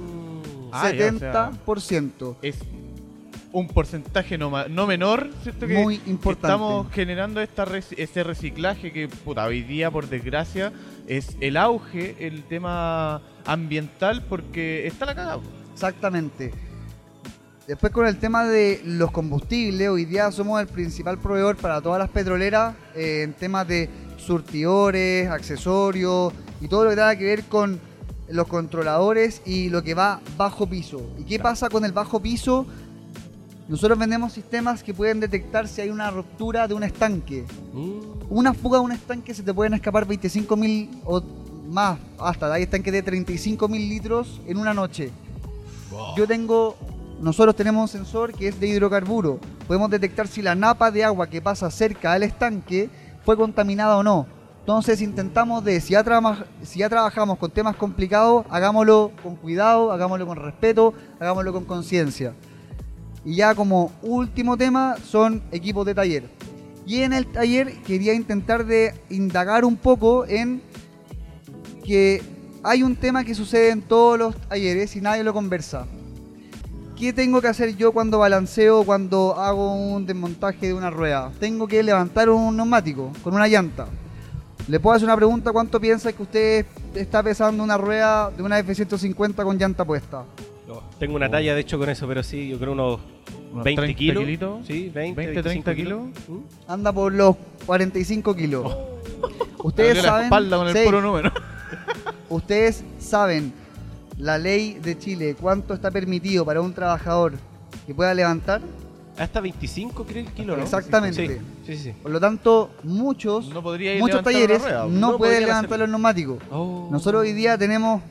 Ah, 0.72 0.89
ya, 0.91 1.13
o 1.13 1.20
sea, 1.20 1.51
70%. 1.65 2.36
es 2.41 2.55
un 3.53 3.67
porcentaje 3.69 4.38
no, 4.38 4.67
no 4.67 4.86
menor, 4.88 5.29
¿cierto? 5.43 5.67
Que, 5.67 5.75
Muy 5.75 6.00
que 6.00 6.10
importante. 6.10 6.48
estamos 6.48 6.91
generando 6.91 7.39
esta 7.39 7.65
rec- 7.65 7.93
ese 7.98 8.24
reciclaje 8.24 8.91
que, 8.91 9.07
puta, 9.07 9.45
hoy 9.45 9.62
día, 9.62 9.89
por 9.91 10.10
desgracia, 10.10 10.74
es 11.07 11.38
el 11.39 11.55
auge, 11.55 12.15
el 12.19 12.43
tema 12.43 13.22
ambiental, 13.45 14.24
porque 14.27 14.86
está 14.88 15.05
la 15.05 15.15
cagada. 15.15 15.39
Exactamente. 15.72 16.51
Después 17.67 17.93
con 17.93 18.07
el 18.07 18.17
tema 18.17 18.43
de 18.45 18.81
los 18.83 19.12
combustibles, 19.12 19.88
hoy 19.88 20.03
día 20.05 20.29
somos 20.31 20.60
el 20.60 20.67
principal 20.67 21.17
proveedor 21.19 21.55
para 21.55 21.79
todas 21.79 22.00
las 22.00 22.10
petroleras 22.10 22.75
eh, 22.95 23.22
en 23.24 23.33
temas 23.33 23.67
de 23.67 23.88
surtidores, 24.17 25.29
accesorios 25.29 26.33
y 26.60 26.67
todo 26.67 26.86
lo 26.86 26.89
que 26.89 26.95
tenga 26.95 27.15
que 27.15 27.24
ver 27.25 27.43
con 27.45 27.79
los 28.29 28.48
controladores 28.48 29.41
y 29.45 29.69
lo 29.69 29.83
que 29.83 29.93
va 29.93 30.19
bajo 30.38 30.65
piso. 30.67 31.13
¿Y 31.19 31.24
qué 31.24 31.39
pasa 31.39 31.69
con 31.69 31.86
el 31.86 31.91
bajo 31.91 32.19
piso? 32.22 32.65
Nosotros 33.74 33.98
vendemos 33.98 34.32
sistemas 34.32 34.84
que 34.84 34.94
pueden 34.94 35.20
detectar 35.20 35.68
si 35.68 35.82
hay 35.82 35.89
una 35.89 36.12
ruptura 36.12 36.68
de 36.68 36.75
un 36.75 36.84
estanque. 36.84 37.44
Mm. 37.74 38.01
Una 38.30 38.53
fuga 38.53 38.77
de 38.77 38.86
un 38.86 38.92
estanque 38.92 39.34
se 39.34 39.42
te 39.42 39.51
pueden 39.51 39.74
escapar 39.74 40.06
25 40.06 40.56
mil 40.56 40.92
o 41.03 41.24
más, 41.72 41.98
hasta 42.20 42.53
hay 42.53 42.62
estanques 42.62 42.94
de 42.94 43.01
35 43.01 43.68
mil 43.68 43.89
litros 43.89 44.39
en 44.46 44.58
una 44.60 44.75
noche. 44.75 45.10
Yo 46.15 46.27
tengo, 46.27 46.75
nosotros 47.20 47.56
tenemos 47.56 47.82
un 47.82 47.88
sensor 47.88 48.32
que 48.34 48.50
es 48.50 48.60
de 48.60 48.68
hidrocarburo. 48.68 49.39
Podemos 49.65 49.89
detectar 49.89 50.27
si 50.27 50.44
la 50.44 50.53
napa 50.53 50.92
de 50.92 51.03
agua 51.03 51.25
que 51.25 51.42
pasa 51.42 51.72
cerca 51.72 52.13
al 52.13 52.22
estanque 52.22 52.92
fue 53.25 53.36
contaminada 53.36 53.98
o 53.98 54.03
no. 54.03 54.27
Entonces 54.60 55.01
intentamos 55.01 55.63
de, 55.63 55.82
si 55.82 55.94
ya, 55.94 56.03
traba- 56.03 56.46
si 56.62 56.77
ya 56.77 56.89
trabajamos 56.89 57.39
con 57.39 57.50
temas 57.50 57.75
complicados, 57.75 58.46
hagámoslo 58.51 59.10
con 59.24 59.36
cuidado, 59.36 59.92
hagámoslo 59.92 60.27
con 60.27 60.38
respeto, 60.38 60.94
hagámoslo 61.20 61.51
con 61.53 61.65
conciencia. 61.65 62.36
Y 63.25 63.36
ya 63.36 63.56
como 63.56 63.92
último 64.01 64.58
tema 64.58 64.98
son 65.03 65.42
equipos 65.51 65.86
de 65.86 65.96
taller. 65.96 66.24
Y 66.86 67.01
en 67.01 67.13
el 67.13 67.25
taller 67.27 67.74
quería 67.84 68.13
intentar 68.13 68.65
de 68.65 68.94
indagar 69.10 69.63
un 69.63 69.77
poco 69.77 70.25
en 70.25 70.62
que 71.86 72.22
hay 72.63 72.84
un 72.84 72.96
tema 72.96 73.24
que 73.24 73.36
sucede 73.36 73.70
en 73.70 73.82
todos 73.82 74.18
los 74.18 74.36
talleres 74.36 74.96
y 74.96 75.01
nadie 75.01 75.24
lo 75.24 75.34
conversa. 75.34 75.86
¿Qué 76.98 77.12
tengo 77.12 77.42
que 77.42 77.48
hacer 77.48 77.75
yo 77.75 77.92
cuando 77.92 78.20
balanceo, 78.20 78.84
cuando 78.86 79.36
hago 79.38 79.74
un 79.75 80.06
desmontaje 80.06 80.68
de 80.68 80.74
una 80.74 80.89
rueda? 80.89 81.32
Tengo 81.39 81.68
que 81.68 81.84
levantar 81.84 82.30
un 82.30 82.56
neumático 82.56 83.12
con 83.24 83.34
una 83.34 83.48
llanta. 83.48 83.88
Le 84.68 84.80
puedo 84.80 84.96
hacer 84.96 85.08
una 85.08 85.18
pregunta, 85.18 85.51
¿cuánto 85.51 85.82
piensa 85.82 86.13
que 86.13 86.24
usted 86.24 86.65
está 86.96 87.22
pesando 87.22 87.63
una 87.63 87.77
rueda 87.77 88.32
de 88.32 88.44
una 88.44 88.60
F-150 88.60 89.44
con 89.44 89.58
llanta 89.58 89.84
puesta? 89.84 90.24
Tengo 91.00 91.15
una 91.15 91.29
talla 91.29 91.55
de 91.55 91.62
hecho 91.62 91.77
con 91.77 91.89
eso, 91.89 92.08
pero 92.08 92.24
sí, 92.24 92.50
yo 92.50 92.60
creo 92.60 92.72
unos 92.74 93.00
Unos 93.51 93.63
20 93.63 93.82
30 93.82 93.98
kilos. 93.98 94.24
kilitos. 94.24 94.65
Sí, 94.67 94.89
20, 94.93 95.15
20, 95.15 95.41
25 95.41 95.63
30 95.63 95.75
kilos. 95.75 96.01
¿Mm? 96.27 96.72
Anda 96.72 96.91
por 96.93 97.13
los 97.13 97.36
45 97.65 98.36
kilos. 98.36 98.75
Ustedes 99.63 99.89
Abrió 99.91 100.03
la 100.03 100.10
saben, 100.10 100.24
espalda 100.25 100.58
con 100.58 100.67
el 100.67 100.77
sí, 100.77 100.84
puro 100.86 101.01
número. 101.01 101.32
ustedes 102.29 102.84
saben 103.00 103.53
la 104.17 104.38
ley 104.38 104.79
de 104.82 104.98
Chile, 104.98 105.36
cuánto 105.39 105.74
está 105.74 105.91
permitido 105.91 106.46
para 106.46 106.62
un 106.62 106.74
trabajador 106.74 107.34
que 107.86 107.93
pueda 107.93 108.13
levantar. 108.13 108.62
Hasta 109.17 109.39
25 109.41 110.05
creo, 110.05 110.25
kilos, 110.36 110.58
¿no? 110.58 110.63
Exactamente. 110.63 111.41
Sí, 111.65 111.75
sí, 111.75 111.77
sí. 111.77 111.93
Por 112.01 112.12
lo 112.12 112.20
tanto, 112.20 112.72
muchos, 112.84 113.48
No 113.50 113.62
muchos 113.62 114.24
talleres 114.24 114.62
rueda, 114.62 114.86
no, 114.88 115.12
no 115.12 115.17
pueden 115.17 115.46
levantar 115.46 115.79
los 115.79 115.89
neumáticos. 115.89 116.39
Oh. 116.51 116.88
Nosotros 116.91 117.22
hoy 117.22 117.34
día 117.34 117.58
tenemos, 117.58 118.01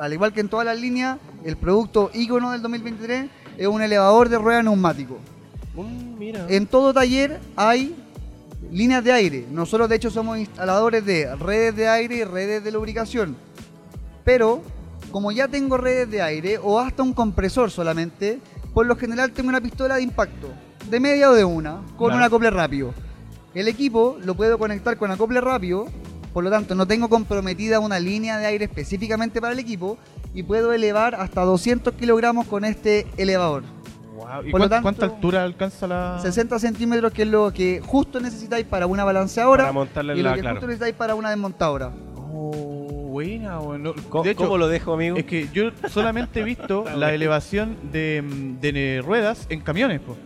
al 0.00 0.12
igual 0.14 0.32
que 0.32 0.40
en 0.40 0.48
todas 0.48 0.64
las 0.64 0.80
líneas, 0.80 1.18
el 1.44 1.56
producto 1.56 2.10
ícono 2.14 2.52
del 2.52 2.62
2023 2.62 3.30
es 3.58 3.66
un 3.66 3.82
elevador 3.82 4.30
de 4.30 4.38
rueda 4.38 4.62
neumático. 4.62 5.18
Mm, 5.74 6.18
mira. 6.18 6.46
En 6.48 6.66
todo 6.66 6.94
taller 6.94 7.38
hay 7.54 7.94
líneas 8.72 9.04
de 9.04 9.12
aire. 9.12 9.46
Nosotros 9.50 9.88
de 9.90 9.96
hecho 9.96 10.10
somos 10.10 10.38
instaladores 10.38 11.04
de 11.04 11.34
redes 11.36 11.76
de 11.76 11.88
aire 11.88 12.16
y 12.16 12.24
redes 12.24 12.64
de 12.64 12.72
lubricación. 12.72 13.36
Pero 14.24 14.62
como 15.10 15.32
ya 15.32 15.48
tengo 15.48 15.76
redes 15.76 16.10
de 16.10 16.22
aire 16.22 16.58
o 16.62 16.78
hasta 16.80 17.02
un 17.02 17.12
compresor 17.12 17.70
solamente, 17.70 18.38
por 18.72 18.86
lo 18.86 18.96
general 18.96 19.32
tengo 19.32 19.50
una 19.50 19.60
pistola 19.60 19.96
de 19.96 20.02
impacto, 20.02 20.48
de 20.88 20.98
media 21.00 21.30
o 21.30 21.34
de 21.34 21.44
una, 21.44 21.82
con 21.98 22.08
Claro. 22.08 22.16
un 22.16 22.22
acople 22.22 22.50
rápido. 22.50 22.94
El 23.54 23.68
equipo 23.68 24.16
lo 24.24 24.34
puedo 24.34 24.56
conectar 24.58 24.96
con 24.96 25.10
acople 25.10 25.40
rápido, 25.40 25.86
por 26.32 26.44
lo 26.44 26.50
tanto 26.50 26.74
no 26.74 26.86
tengo 26.86 27.08
comprometida 27.08 27.80
una 27.80 27.98
línea 27.98 28.38
de 28.38 28.46
aire 28.46 28.64
específicamente 28.66 29.40
para 29.40 29.52
el 29.52 29.58
equipo 29.58 29.98
y 30.34 30.42
puedo 30.42 30.72
elevar 30.72 31.14
hasta 31.16 31.42
200 31.42 31.94
kilogramos 31.94 32.46
con 32.46 32.64
este 32.64 33.06
elevador. 33.16 33.64
Wow. 34.16 34.46
¿Y 34.46 34.50
Por 34.50 34.60
lo 34.60 34.68
cuán- 34.68 34.70
tanto- 34.70 34.82
cuánta 34.82 35.06
altura 35.06 35.42
alcanza 35.44 35.86
la...? 35.86 36.18
60 36.20 36.58
centímetros, 36.58 37.12
que 37.12 37.22
es 37.22 37.28
lo 37.28 37.50
que 37.52 37.80
justo 37.84 38.20
necesitáis 38.20 38.66
para 38.66 38.86
una 38.86 39.02
balanceadora 39.02 39.64
Para 39.64 39.72
montarle 39.72 40.14
y 40.14 40.22
lo 40.22 40.28
la- 40.30 40.34
que 40.34 40.40
claro. 40.42 40.56
justo 40.56 40.66
necesitáis 40.66 40.94
para 40.94 41.14
una 41.14 41.30
desmontadora. 41.30 41.90
Oh, 42.16 43.08
buena, 43.10 43.58
bueno. 43.58 43.92
¿Cómo, 44.08 44.22
De 44.24 44.30
hecho, 44.30 44.44
cómo 44.44 44.58
lo 44.58 44.68
dejo, 44.68 44.92
amigo? 44.94 45.16
es 45.16 45.24
que 45.24 45.48
yo 45.52 45.70
solamente 45.88 46.40
he 46.40 46.44
visto 46.44 46.84
la 46.96 47.12
elevación 47.12 47.76
de, 47.90 48.22
mm, 48.22 48.60
de 48.60 49.02
ruedas 49.04 49.46
en 49.48 49.60
camiones, 49.62 50.00
po. 50.00 50.16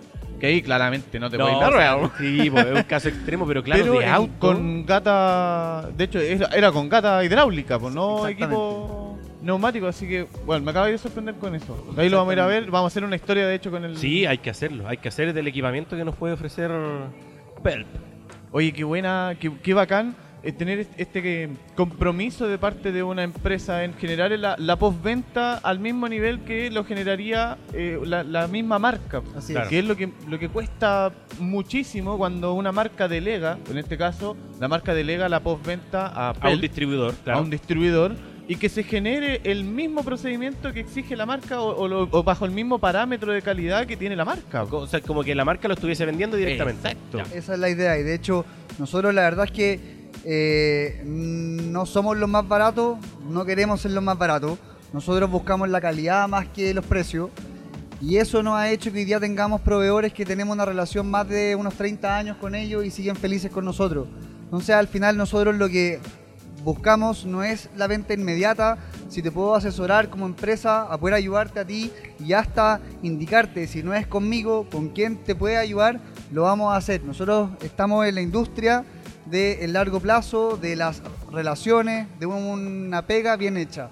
Ahí 0.47 0.63
claramente 0.63 1.19
no 1.19 1.31
te 1.31 1.39
No, 1.39 1.45
puedes 1.45 1.61
dar. 1.61 2.11
Sí, 2.19 2.51
pues, 2.51 2.67
es 2.67 2.75
un 2.75 2.83
caso 2.83 3.09
extremo, 3.09 3.47
pero 3.47 3.63
claro, 3.63 3.83
Pero 3.83 3.99
de 3.99 4.07
auto. 4.07 4.33
con 4.39 4.87
gata, 4.87 5.89
de 5.97 6.05
hecho 6.05 6.19
era, 6.19 6.47
era 6.49 6.73
con 6.73 6.89
gata 6.89 7.25
hidráulica, 7.25 7.79
pues 7.79 7.95
no 7.95 8.27
equipo 8.27 9.19
neumático, 9.43 9.87
así 9.87 10.09
que 10.09 10.27
bueno, 10.47 10.65
me 10.65 10.71
acaba 10.71 10.87
de 10.87 10.97
sorprender 10.99 11.35
con 11.35 11.55
eso. 11.55 11.95
Ahí 11.97 12.09
lo 12.09 12.17
vamos 12.17 12.31
a 12.31 12.35
ir 12.35 12.41
a 12.41 12.47
ver, 12.47 12.71
vamos 12.71 12.85
a 12.85 12.93
hacer 12.93 13.05
una 13.05 13.17
historia 13.17 13.47
de 13.47 13.55
hecho 13.55 13.71
con 13.71 13.85
el... 13.85 13.97
Sí, 13.99 14.25
hay 14.25 14.39
que 14.39 14.51
hacerlo. 14.51 14.89
Hay 14.89 14.97
que 14.97 15.09
hacer 15.09 15.33
del 15.33 15.47
equipamiento 15.47 15.97
que 15.97 16.05
nos 16.05 16.17
puede 16.17 16.35
ofrecer 16.35 16.71
Pelp. 17.63 17.87
Oye, 18.53 18.73
qué 18.73 18.85
buena, 18.85 19.37
qué, 19.39 19.53
qué 19.63 19.75
bacán 19.75 20.17
tener 20.53 20.81
est- 20.81 20.93
este 20.99 21.23
que, 21.23 21.49
compromiso 21.75 22.47
de 22.47 22.59
parte 22.59 22.93
de 22.93 23.03
una 23.03 23.23
empresa 23.23 23.85
en 23.85 23.95
generar 23.95 24.31
la, 24.33 24.57
la 24.59 24.77
postventa 24.77 25.55
al 25.59 25.79
mismo 25.79 26.09
nivel 26.09 26.41
que 26.41 26.71
lo 26.71 26.85
generaría 26.85 27.57
eh, 27.73 27.99
la, 28.05 28.23
la 28.23 28.47
misma 28.49 28.79
marca. 28.79 29.23
Así 29.37 29.53
Claro. 29.53 29.69
Que 29.71 29.79
es 29.79 29.85
lo 29.85 29.97
que, 29.97 30.11
lo 30.29 30.39
que 30.39 30.49
cuesta 30.49 31.13
muchísimo 31.39 32.19
cuando 32.19 32.53
una 32.55 32.73
marca 32.73 33.09
delega, 33.09 33.59
en 33.71 33.79
este 33.79 33.97
caso, 33.97 34.37
la 34.61 34.69
marca 34.69 34.93
delega 34.95 35.29
la 35.29 35.41
postventa 35.41 36.07
a, 36.09 36.31
A 36.41 36.51
un 36.51 36.61
distribuidor, 36.61 37.15
a 37.27 37.41
un 37.41 37.51
distribuidor 37.51 38.17
y 38.47 38.57
que 38.57 38.69
se 38.69 38.83
genere 38.83 39.41
el 39.45 39.65
mismo 39.65 40.03
procedimiento 40.05 40.71
que 40.75 40.81
exige 40.81 41.17
la 41.17 41.25
marca 41.25 41.63
o, 41.63 41.75
o 41.77 41.89
lo- 41.89 42.09
o 42.11 42.23
bajo 42.23 42.45
el 42.45 42.51
mismo 42.51 42.79
parámetro 42.79 43.33
de 43.33 43.41
calidad 43.41 43.87
que 43.87 43.97
tiene 43.97 44.17
la 44.17 44.25
marca. 44.27 44.65
O 44.65 44.87
sea, 44.87 45.01
como 45.01 45.23
que 45.25 45.35
la 45.35 45.47
marca 45.47 45.67
lo 45.69 45.73
estuviese 45.75 46.05
vendiendo 46.05 46.37
directamente. 46.37 46.89
Exacto. 46.89 47.19
Ya. 47.19 47.25
Esa 47.39 47.55
es 47.55 47.59
la 47.59 47.71
idea. 47.71 47.99
Y 47.99 48.03
de 48.03 48.15
hecho, 48.15 48.45
nosotros 48.79 49.15
la 49.15 49.23
verdad 49.23 49.47
es 49.47 49.51
que 49.53 49.81
eh, 50.25 51.02
no 51.04 51.87
somos 51.87 52.16
los 52.16 52.28
más 52.28 52.47
baratos, 52.49 52.99
no 53.28 53.45
queremos 53.45 53.81
ser 53.81 53.90
los 53.90 54.02
más 54.02 54.16
baratos. 54.16 54.59
Nosotros 54.93 55.31
buscamos 55.31 55.69
la 55.69 55.81
calidad 55.81 56.28
más 56.28 56.49
que 56.49 56.73
los 56.73 56.85
precios. 56.85 57.31
Y 58.00 58.16
eso 58.16 58.43
nos 58.43 58.54
ha 58.54 58.71
hecho 58.71 58.93
que 58.93 58.99
hoy 58.99 59.04
día 59.04 59.21
tengamos 59.21 59.61
proveedores 59.61 60.12
que 60.12 60.25
tenemos 60.25 60.54
una 60.54 60.64
relación 60.64 61.11
más 61.11 61.28
de 61.28 61.54
unos 61.57 61.75
30 61.75 62.16
años 62.16 62.37
con 62.37 62.54
ellos 62.54 62.85
y 62.85 62.90
siguen 62.90 63.16
felices 63.16 63.50
con 63.50 63.64
nosotros. 63.64 64.07
Entonces 64.45 64.75
al 64.75 64.88
final 64.88 65.16
nosotros 65.16 65.54
lo 65.54 65.69
que 65.69 66.00
buscamos 66.64 67.26
no 67.26 67.45
es 67.45 67.69
la 67.76 67.87
venta 67.87 68.14
inmediata, 68.14 68.78
si 69.09 69.23
te 69.23 69.31
puedo 69.31 69.54
asesorar 69.54 70.09
como 70.09 70.26
empresa 70.26 70.83
a 70.83 70.99
poder 70.99 71.14
ayudarte 71.14 71.61
a 71.61 71.64
ti 71.64 71.93
y 72.19 72.33
hasta 72.33 72.81
indicarte 73.02 73.66
si 73.66 73.83
no 73.83 73.95
es 73.95 74.07
conmigo, 74.07 74.66
con 74.71 74.88
quién 74.88 75.19
te 75.19 75.35
puede 75.35 75.57
ayudar, 75.57 76.00
lo 76.33 76.43
vamos 76.43 76.73
a 76.73 76.76
hacer. 76.76 77.04
Nosotros 77.04 77.50
estamos 77.62 78.07
en 78.07 78.14
la 78.14 78.23
industria 78.23 78.85
del 79.26 79.73
largo 79.73 80.00
plazo, 80.00 80.57
de 80.57 80.76
las 80.76 81.02
relaciones, 81.33 82.07
de 82.19 82.26
una 82.26 83.07
pega 83.07 83.37
bien 83.37 83.57
hecha. 83.57 83.88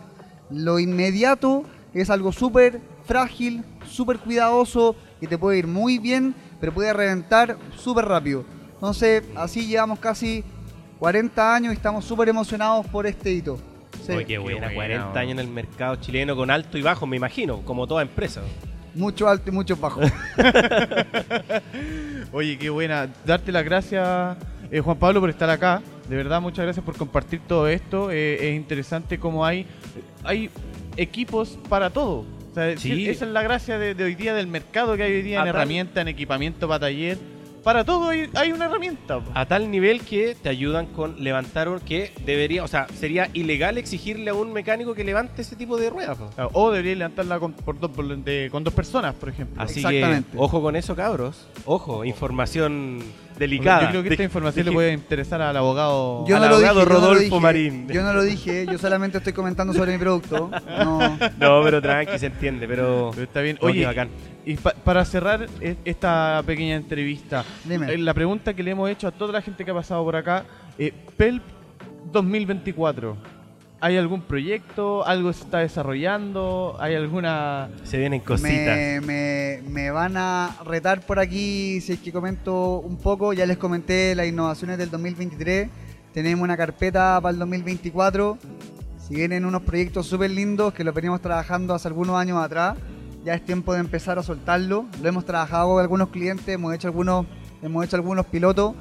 Lo 0.51 0.79
inmediato 0.79 1.65
es 1.95 2.11
algo 2.11 2.33
súper 2.33 2.81
frágil, 3.05 3.65
súper 3.87 4.19
cuidadoso, 4.19 4.95
que 5.21 5.27
te 5.27 5.39
puede 5.39 5.59
ir 5.59 5.67
muy 5.67 5.99
bien, 5.99 6.35
pero 6.61 6.73
puede 6.73 6.93
reventar 6.93 7.57
súper 7.77 8.07
rápido. 8.07 8.45
Entonces, 8.75 9.23
así 9.37 9.67
llevamos 9.67 9.99
casi 9.99 10.45
40 10.99 11.55
años 11.55 11.73
y 11.73 11.77
estamos 11.77 12.05
súper 12.05 12.29
emocionados 12.29 12.87
por 12.87 13.07
este 13.07 13.33
hito. 13.33 13.59
Sí, 14.07 14.13
Oye, 14.13 14.27
qué 14.27 14.39
buena, 14.39 14.67
buena, 14.67 14.75
40 14.75 15.05
weón. 15.07 15.19
años 15.19 15.33
en 15.33 15.39
el 15.39 15.49
mercado 15.49 15.97
chileno 15.97 16.35
con 16.35 16.51
alto 16.51 16.77
y 16.77 16.83
bajo, 16.83 17.07
me 17.07 17.17
imagino, 17.17 17.63
como 17.63 17.87
toda 17.87 18.03
empresa. 18.03 18.43
Mucho 18.95 19.29
alto 19.29 19.51
y 19.51 19.53
mucho 19.53 19.77
bajo. 19.77 20.01
Oye, 22.33 22.59
qué 22.59 22.71
buena. 22.71 23.09
Darte 23.25 23.53
las 23.53 23.65
gracias, 23.65 24.37
eh, 24.73 24.81
Juan 24.81 24.99
Pablo, 24.99 25.21
por 25.21 25.31
estar 25.31 25.49
acá. 25.51 25.81
De 26.09 26.17
verdad, 26.17 26.41
muchas 26.41 26.65
gracias 26.65 26.85
por 26.85 26.97
compartir 26.97 27.41
todo 27.47 27.69
esto. 27.69 28.11
Eh, 28.11 28.49
es 28.51 28.57
interesante 28.57 29.19
cómo 29.19 29.45
hay, 29.47 29.67
hay 30.25 30.51
equipos 30.97 31.59
para 31.69 31.91
todo. 31.91 32.25
O 32.51 32.55
sea, 32.55 32.77
Sí. 32.77 33.09
esa 33.09 33.25
es 33.25 33.31
la 33.31 33.43
gracia 33.43 33.79
de, 33.79 33.95
de 33.95 34.05
hoy 34.05 34.15
día 34.15 34.35
del 34.35 34.47
mercado 34.47 34.97
que 34.97 35.05
hay 35.05 35.13
hoy 35.13 35.23
día 35.23 35.39
A 35.39 35.43
en 35.43 35.47
tal- 35.49 35.57
herramientas, 35.57 36.03
en 36.03 36.09
equipamiento 36.09 36.67
para 36.69 36.81
taller. 36.81 37.17
Para 37.65 37.85
todo 37.85 38.09
hay, 38.09 38.29
hay 38.35 38.51
una 38.51 38.65
herramienta. 38.65 39.21
A 39.35 39.47
tal 39.47 39.71
nivel 39.71 40.01
que 40.01 40.35
te 40.35 40.49
ayudan 40.49 40.87
con 40.87 41.23
levantar 41.23 41.69
un 41.69 41.79
que 41.79 42.11
debería, 42.27 42.65
o 42.65 42.69
sea, 42.69 42.89
sería 42.89 43.31
ilegal 43.35 43.79
exigirle 43.79 44.31
a 44.31 44.35
un 44.35 44.53
mecánico 44.53 44.95
que 44.95 45.05
levante 45.05 45.43
ese 45.43 45.55
tipo 45.55 45.77
de 45.79 45.89
ruedas. 45.89 46.19
po. 46.19 46.29
O 46.55 46.73
debería 46.73 46.97
levantarla 46.97 47.39
con, 47.39 47.53
por 47.53 47.79
dos, 47.79 47.93
por- 47.93 48.17
de- 48.19 48.49
con 48.51 48.65
dos 48.65 48.75
personas, 48.75 49.15
por 49.15 49.29
ejemplo. 49.29 49.63
Así 49.63 49.79
Exactamente. 49.79 50.33
que, 50.33 50.39
ojo 50.39 50.61
con 50.61 50.75
eso, 50.75 50.97
cabros. 50.97 51.47
Ojo, 51.65 52.05
información 52.05 52.99
Yo 53.49 53.89
creo 53.91 54.03
que 54.03 54.09
esta 54.11 54.23
información 54.23 54.65
de- 54.65 54.71
le 54.71 54.75
puede 54.75 54.93
interesar 54.93 55.41
al 55.43 55.57
abogado. 55.57 56.25
Yo 56.27 56.37
Al 56.37 56.43
no, 56.43 56.49
lo 56.49 56.57
dije, 56.59 56.69
abogado 56.69 56.81
yo 56.81 56.89
no 56.89 56.95
lo 56.95 57.01
Rodolfo 57.07 57.23
dije, 57.25 57.41
Marín. 57.41 57.89
Yo 57.89 58.03
no 58.03 58.13
lo 58.13 58.23
dije, 58.23 58.67
yo 58.71 58.79
solamente 58.79 59.19
estoy 59.19 59.33
comentando 59.33 59.73
sobre 59.73 59.93
mi 59.93 59.99
producto. 59.99 60.51
No, 60.79 60.99
No, 61.39 61.63
pero 61.63 61.81
tranqui, 61.83 62.19
se 62.19 62.27
entiende, 62.27 62.67
pero... 62.69 63.11
Pero 63.13 63.25
está 63.25 63.41
bien. 63.41 63.59
Oye, 63.61 63.85
bacán. 63.87 64.09
y 64.45 64.55
pa- 64.57 64.75
para 64.85 65.05
cerrar 65.05 65.47
e- 65.61 65.77
esta 65.85 66.43
pequeña 66.47 66.77
entrevista, 66.77 67.45
Dime. 67.65 67.93
eh, 67.93 67.99
la 67.99 68.15
pregunta 68.15 68.55
que 68.55 68.63
le 68.63 68.71
hemos 68.73 68.89
hecho 68.91 69.09
a 69.09 69.11
toda 69.13 69.33
la 69.33 69.43
gente 69.43 69.65
que 69.65 69.71
ha 69.71 69.75
pasado 69.75 70.03
por 70.05 70.17
acá, 70.17 70.45
eh, 70.79 70.93
PELP 71.17 71.43
2024, 72.13 73.17
¿hay 73.83 73.97
algún 73.99 74.23
proyecto? 74.23 75.05
¿Algo 75.07 75.33
se 75.33 75.43
está 75.45 75.59
desarrollando? 75.59 76.77
¿Hay 76.81 76.95
alguna...? 76.95 77.69
Se 77.85 77.99
vienen 77.99 78.21
cositas. 78.21 78.51
Me, 78.51 79.01
me- 79.03 79.61
me 79.69 79.91
van 79.91 80.17
a 80.17 80.57
retar 80.65 81.01
por 81.05 81.19
aquí 81.19 81.81
si 81.81 81.93
es 81.95 81.99
que 81.99 82.13
comento 82.13 82.79
un 82.79 82.97
poco. 82.97 83.33
Ya 83.33 83.45
les 83.45 83.59
comenté 83.59 84.15
las 84.15 84.27
innovaciones 84.27 84.79
del 84.79 84.91
2023. 84.91 85.69
Tenemos 86.15 86.45
una 86.45 86.57
carpeta 86.57 87.19
para 87.21 87.33
el 87.33 87.39
2024 87.39 88.39
Si 88.99 89.15
vienen 89.17 89.45
unos 89.45 89.63
proyectos 89.63 90.07
súper 90.07 90.31
lindos 90.31 90.73
que 90.73 90.85
los 90.85 90.95
veníamos 90.95 91.21
trabajando 91.21 91.75
hace 91.75 91.89
algunos 91.89 92.17
años 92.17 92.39
atrás, 92.43 92.77
ya 93.25 93.35
es 93.35 93.45
tiempo 93.45 93.75
de 93.75 93.81
empezar 93.81 94.19
a 94.19 94.23
soltarlo. 94.23 94.87
Lo 95.03 95.09
hemos 95.09 95.25
trabajado 95.25 95.69
con 95.71 95.81
algunos 95.83 96.09
clientes, 96.11 96.47
hemos 96.49 96.73
hecho 96.75 96.87
algunos, 96.89 97.27
hemos 97.63 97.85
hecho 97.85 97.97
algunos 97.97 98.27
pilotos 98.27 98.75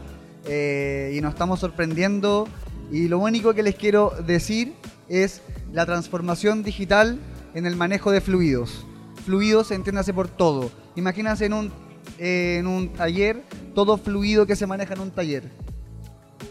eh, 0.46 1.14
y 1.18 1.22
nos 1.22 1.34
estamos 1.34 1.60
sorprendiendo. 1.60 2.48
Y 2.92 3.08
lo 3.08 3.20
único 3.20 3.54
que 3.54 3.64
les 3.64 3.76
quiero 3.76 4.12
decir 4.26 4.74
es 5.08 5.42
la 5.72 5.86
transformación 5.86 6.62
digital 6.62 7.18
en 7.54 7.66
el 7.66 7.76
manejo 7.76 8.12
de 8.12 8.20
fluidos. 8.22 8.86
Fluidos, 9.26 9.72
entiéndase 9.72 10.14
por 10.14 10.28
todo. 10.28 10.72
Imagínense 10.96 11.46
en 11.46 11.54
un, 11.54 11.72
eh, 12.18 12.58
en 12.60 12.68
un 12.68 12.90
taller, 12.90 13.44
todo 13.74 13.98
fluido 13.98 14.46
que 14.46 14.56
se 14.56 14.68
maneja 14.68 14.94
en 14.94 15.00
un 15.00 15.12
taller. 15.12 15.44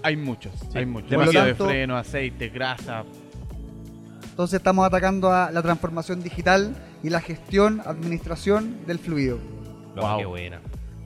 Hay 0.03 0.17
muchos, 0.17 0.53
hay 0.75 0.87
muchos. 0.87 1.11
demasiado. 1.11 1.47
de 1.47 1.55
freno, 1.55 1.97
aceite, 1.97 2.49
grasa. 2.49 3.05
Entonces 4.31 4.57
estamos 4.57 4.87
atacando 4.87 5.31
a 5.31 5.51
la 5.51 5.61
transformación 5.61 6.23
digital 6.23 6.75
y 7.03 7.11
la 7.11 7.21
gestión, 7.21 7.83
administración 7.85 8.87
del 8.87 8.99
fluido. 8.99 9.39
Wow. 9.97 10.19
qué 10.19 10.25
buena. 10.25 10.61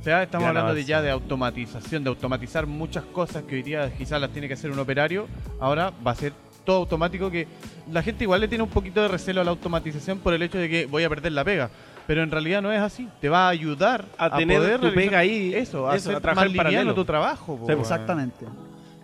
O 0.04 0.06
sea, 0.06 0.23
estamos 0.23 0.46
hablando 0.46 0.75
de 0.75 0.84
ya 0.84 1.00
de 1.00 1.11
automatización, 1.11 2.04
de 2.04 2.11
automatizar 2.11 2.66
muchas 2.66 3.04
cosas 3.04 3.42
que 3.44 3.54
hoy 3.54 3.62
día 3.62 3.90
quizás 3.96 4.20
las 4.20 4.28
tiene 4.28 4.49
que 4.49 4.52
hacer 4.52 4.70
un 4.70 4.78
operario. 4.78 5.26
Ahora 5.58 5.94
va 6.06 6.11
a 6.11 6.14
ser 6.14 6.34
todo 6.62 6.76
automático 6.76 7.30
que 7.30 7.49
la 7.90 8.02
gente 8.02 8.25
igual 8.25 8.42
le 8.42 8.49
tiene 8.49 8.64
un 8.64 8.68
poquito 8.68 9.00
de 9.00 9.08
recelo 9.08 9.40
a 9.40 9.44
la 9.44 9.50
automatización 9.52 10.18
por 10.18 10.34
el 10.34 10.42
hecho 10.42 10.58
de 10.58 10.68
que 10.68 10.84
voy 10.84 11.04
a 11.04 11.08
perder 11.08 11.32
la 11.32 11.42
pega. 11.42 11.70
Pero 12.06 12.23
en 12.23 12.30
realidad 12.30 12.61
no 12.61 12.70
es 12.70 12.82
así. 12.82 13.08
Te 13.18 13.30
va 13.30 13.46
a 13.46 13.49
ayudar 13.49 14.04
A 14.18 14.37
tener 14.37 14.58
poder 14.58 14.78
tu 14.78 14.92
pega 14.92 15.20
ahí, 15.20 15.54
Eso, 15.54 15.88
a 15.88 15.96
eso, 15.96 16.11
hacer 16.11 16.16
a 16.16 16.20
trabajar 16.20 16.50
más 16.50 16.66
liviano 16.66 16.94
tu 16.94 17.06
trabajo. 17.06 17.58
Sí. 17.66 17.73
Exactamente. 17.73 18.44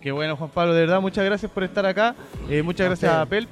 Qué 0.01 0.11
bueno, 0.11 0.37
Juan 0.37 0.51
Pablo, 0.51 0.75
de 0.75 0.81
verdad, 0.81 1.01
muchas 1.01 1.25
gracias 1.25 1.51
por 1.51 1.63
estar 1.63 1.83
acá. 1.83 2.13
Eh, 2.47 2.61
muchas 2.61 2.85
gracias 2.85 3.11
a. 3.11 3.21
Apple. 3.21 3.47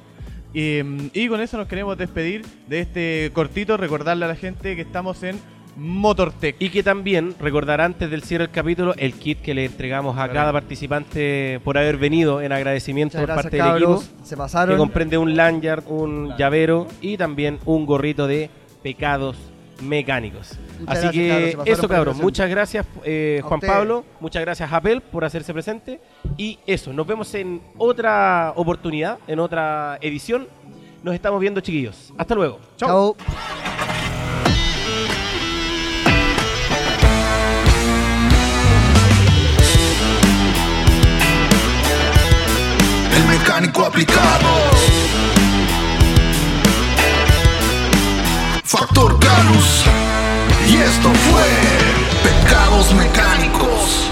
Eh, 0.54 1.10
y 1.14 1.26
con 1.26 1.40
eso 1.40 1.56
nos 1.56 1.66
queremos 1.66 1.98
despedir 1.98 2.46
de 2.68 2.78
este 2.78 3.32
cortito, 3.34 3.76
recordarle 3.76 4.24
a 4.24 4.28
la 4.28 4.36
gente 4.36 4.76
que 4.76 4.82
estamos 4.82 5.20
en 5.24 5.40
Motortech. 5.76 6.56
Y 6.58 6.70
que 6.70 6.82
también 6.82 7.34
recordar 7.40 7.80
antes 7.80 8.10
del 8.10 8.22
cierre 8.22 8.44
del 8.46 8.52
capítulo 8.52 8.94
el 8.96 9.14
kit 9.14 9.40
que 9.40 9.54
le 9.54 9.64
entregamos 9.64 10.14
a 10.16 10.24
Claro. 10.24 10.32
cada 10.34 10.52
participante 10.52 11.60
por 11.64 11.78
haber 11.78 11.96
venido 11.96 12.40
en 12.40 12.52
agradecimiento 12.52 13.18
Muchas 13.18 13.26
por 13.26 13.34
gracias, 13.50 13.62
parte 13.62 13.72
del 13.74 13.82
equipo. 13.82 14.04
Se 14.24 14.30
Que 14.30 14.36
pasaron. 14.36 14.76
comprende 14.78 15.18
un 15.18 15.36
lanyard, 15.36 15.84
un 15.88 16.36
llavero 16.36 16.86
y 17.00 17.16
también 17.16 17.58
un 17.64 17.86
gorrito 17.86 18.26
de 18.26 18.50
pecados 18.82 19.36
mecánicos. 19.82 20.58
Muchas 20.80 20.98
Así 21.04 21.22
gracias, 21.22 21.64
que 21.64 21.70
eso, 21.72 21.88
cabros. 21.88 22.14
invitación. 22.16 22.22
Muchas 22.22 22.50
gracias, 22.50 22.86
eh, 23.04 23.40
Juan. 23.44 23.60
Pablo. 23.60 24.04
Muchas 24.20 24.42
gracias, 24.42 24.70
Apple, 24.72 25.00
por 25.00 25.24
hacerse 25.24 25.52
presente. 25.54 26.00
Y 26.36 26.58
eso, 26.66 26.92
nos 26.92 27.06
vemos 27.06 27.32
en 27.34 27.62
otra 27.78 28.52
oportunidad, 28.56 29.18
en 29.26 29.38
otra 29.40 29.98
edición. 30.02 30.46
Nos 31.02 31.14
estamos 31.14 31.40
viendo, 31.40 31.60
chiquillos. 31.62 32.12
Hasta 32.18 32.34
luego. 32.34 32.58
Chao. 32.76 33.16
El 33.64 33.69
mecánico 43.40 43.84
aplicado. 43.84 44.48
Factor 48.64 49.18
Canus. 49.18 49.84
Y 50.68 50.76
esto 50.76 51.10
fue 51.10 51.44
Pecados 52.22 52.92
Mecánicos. 52.94 54.10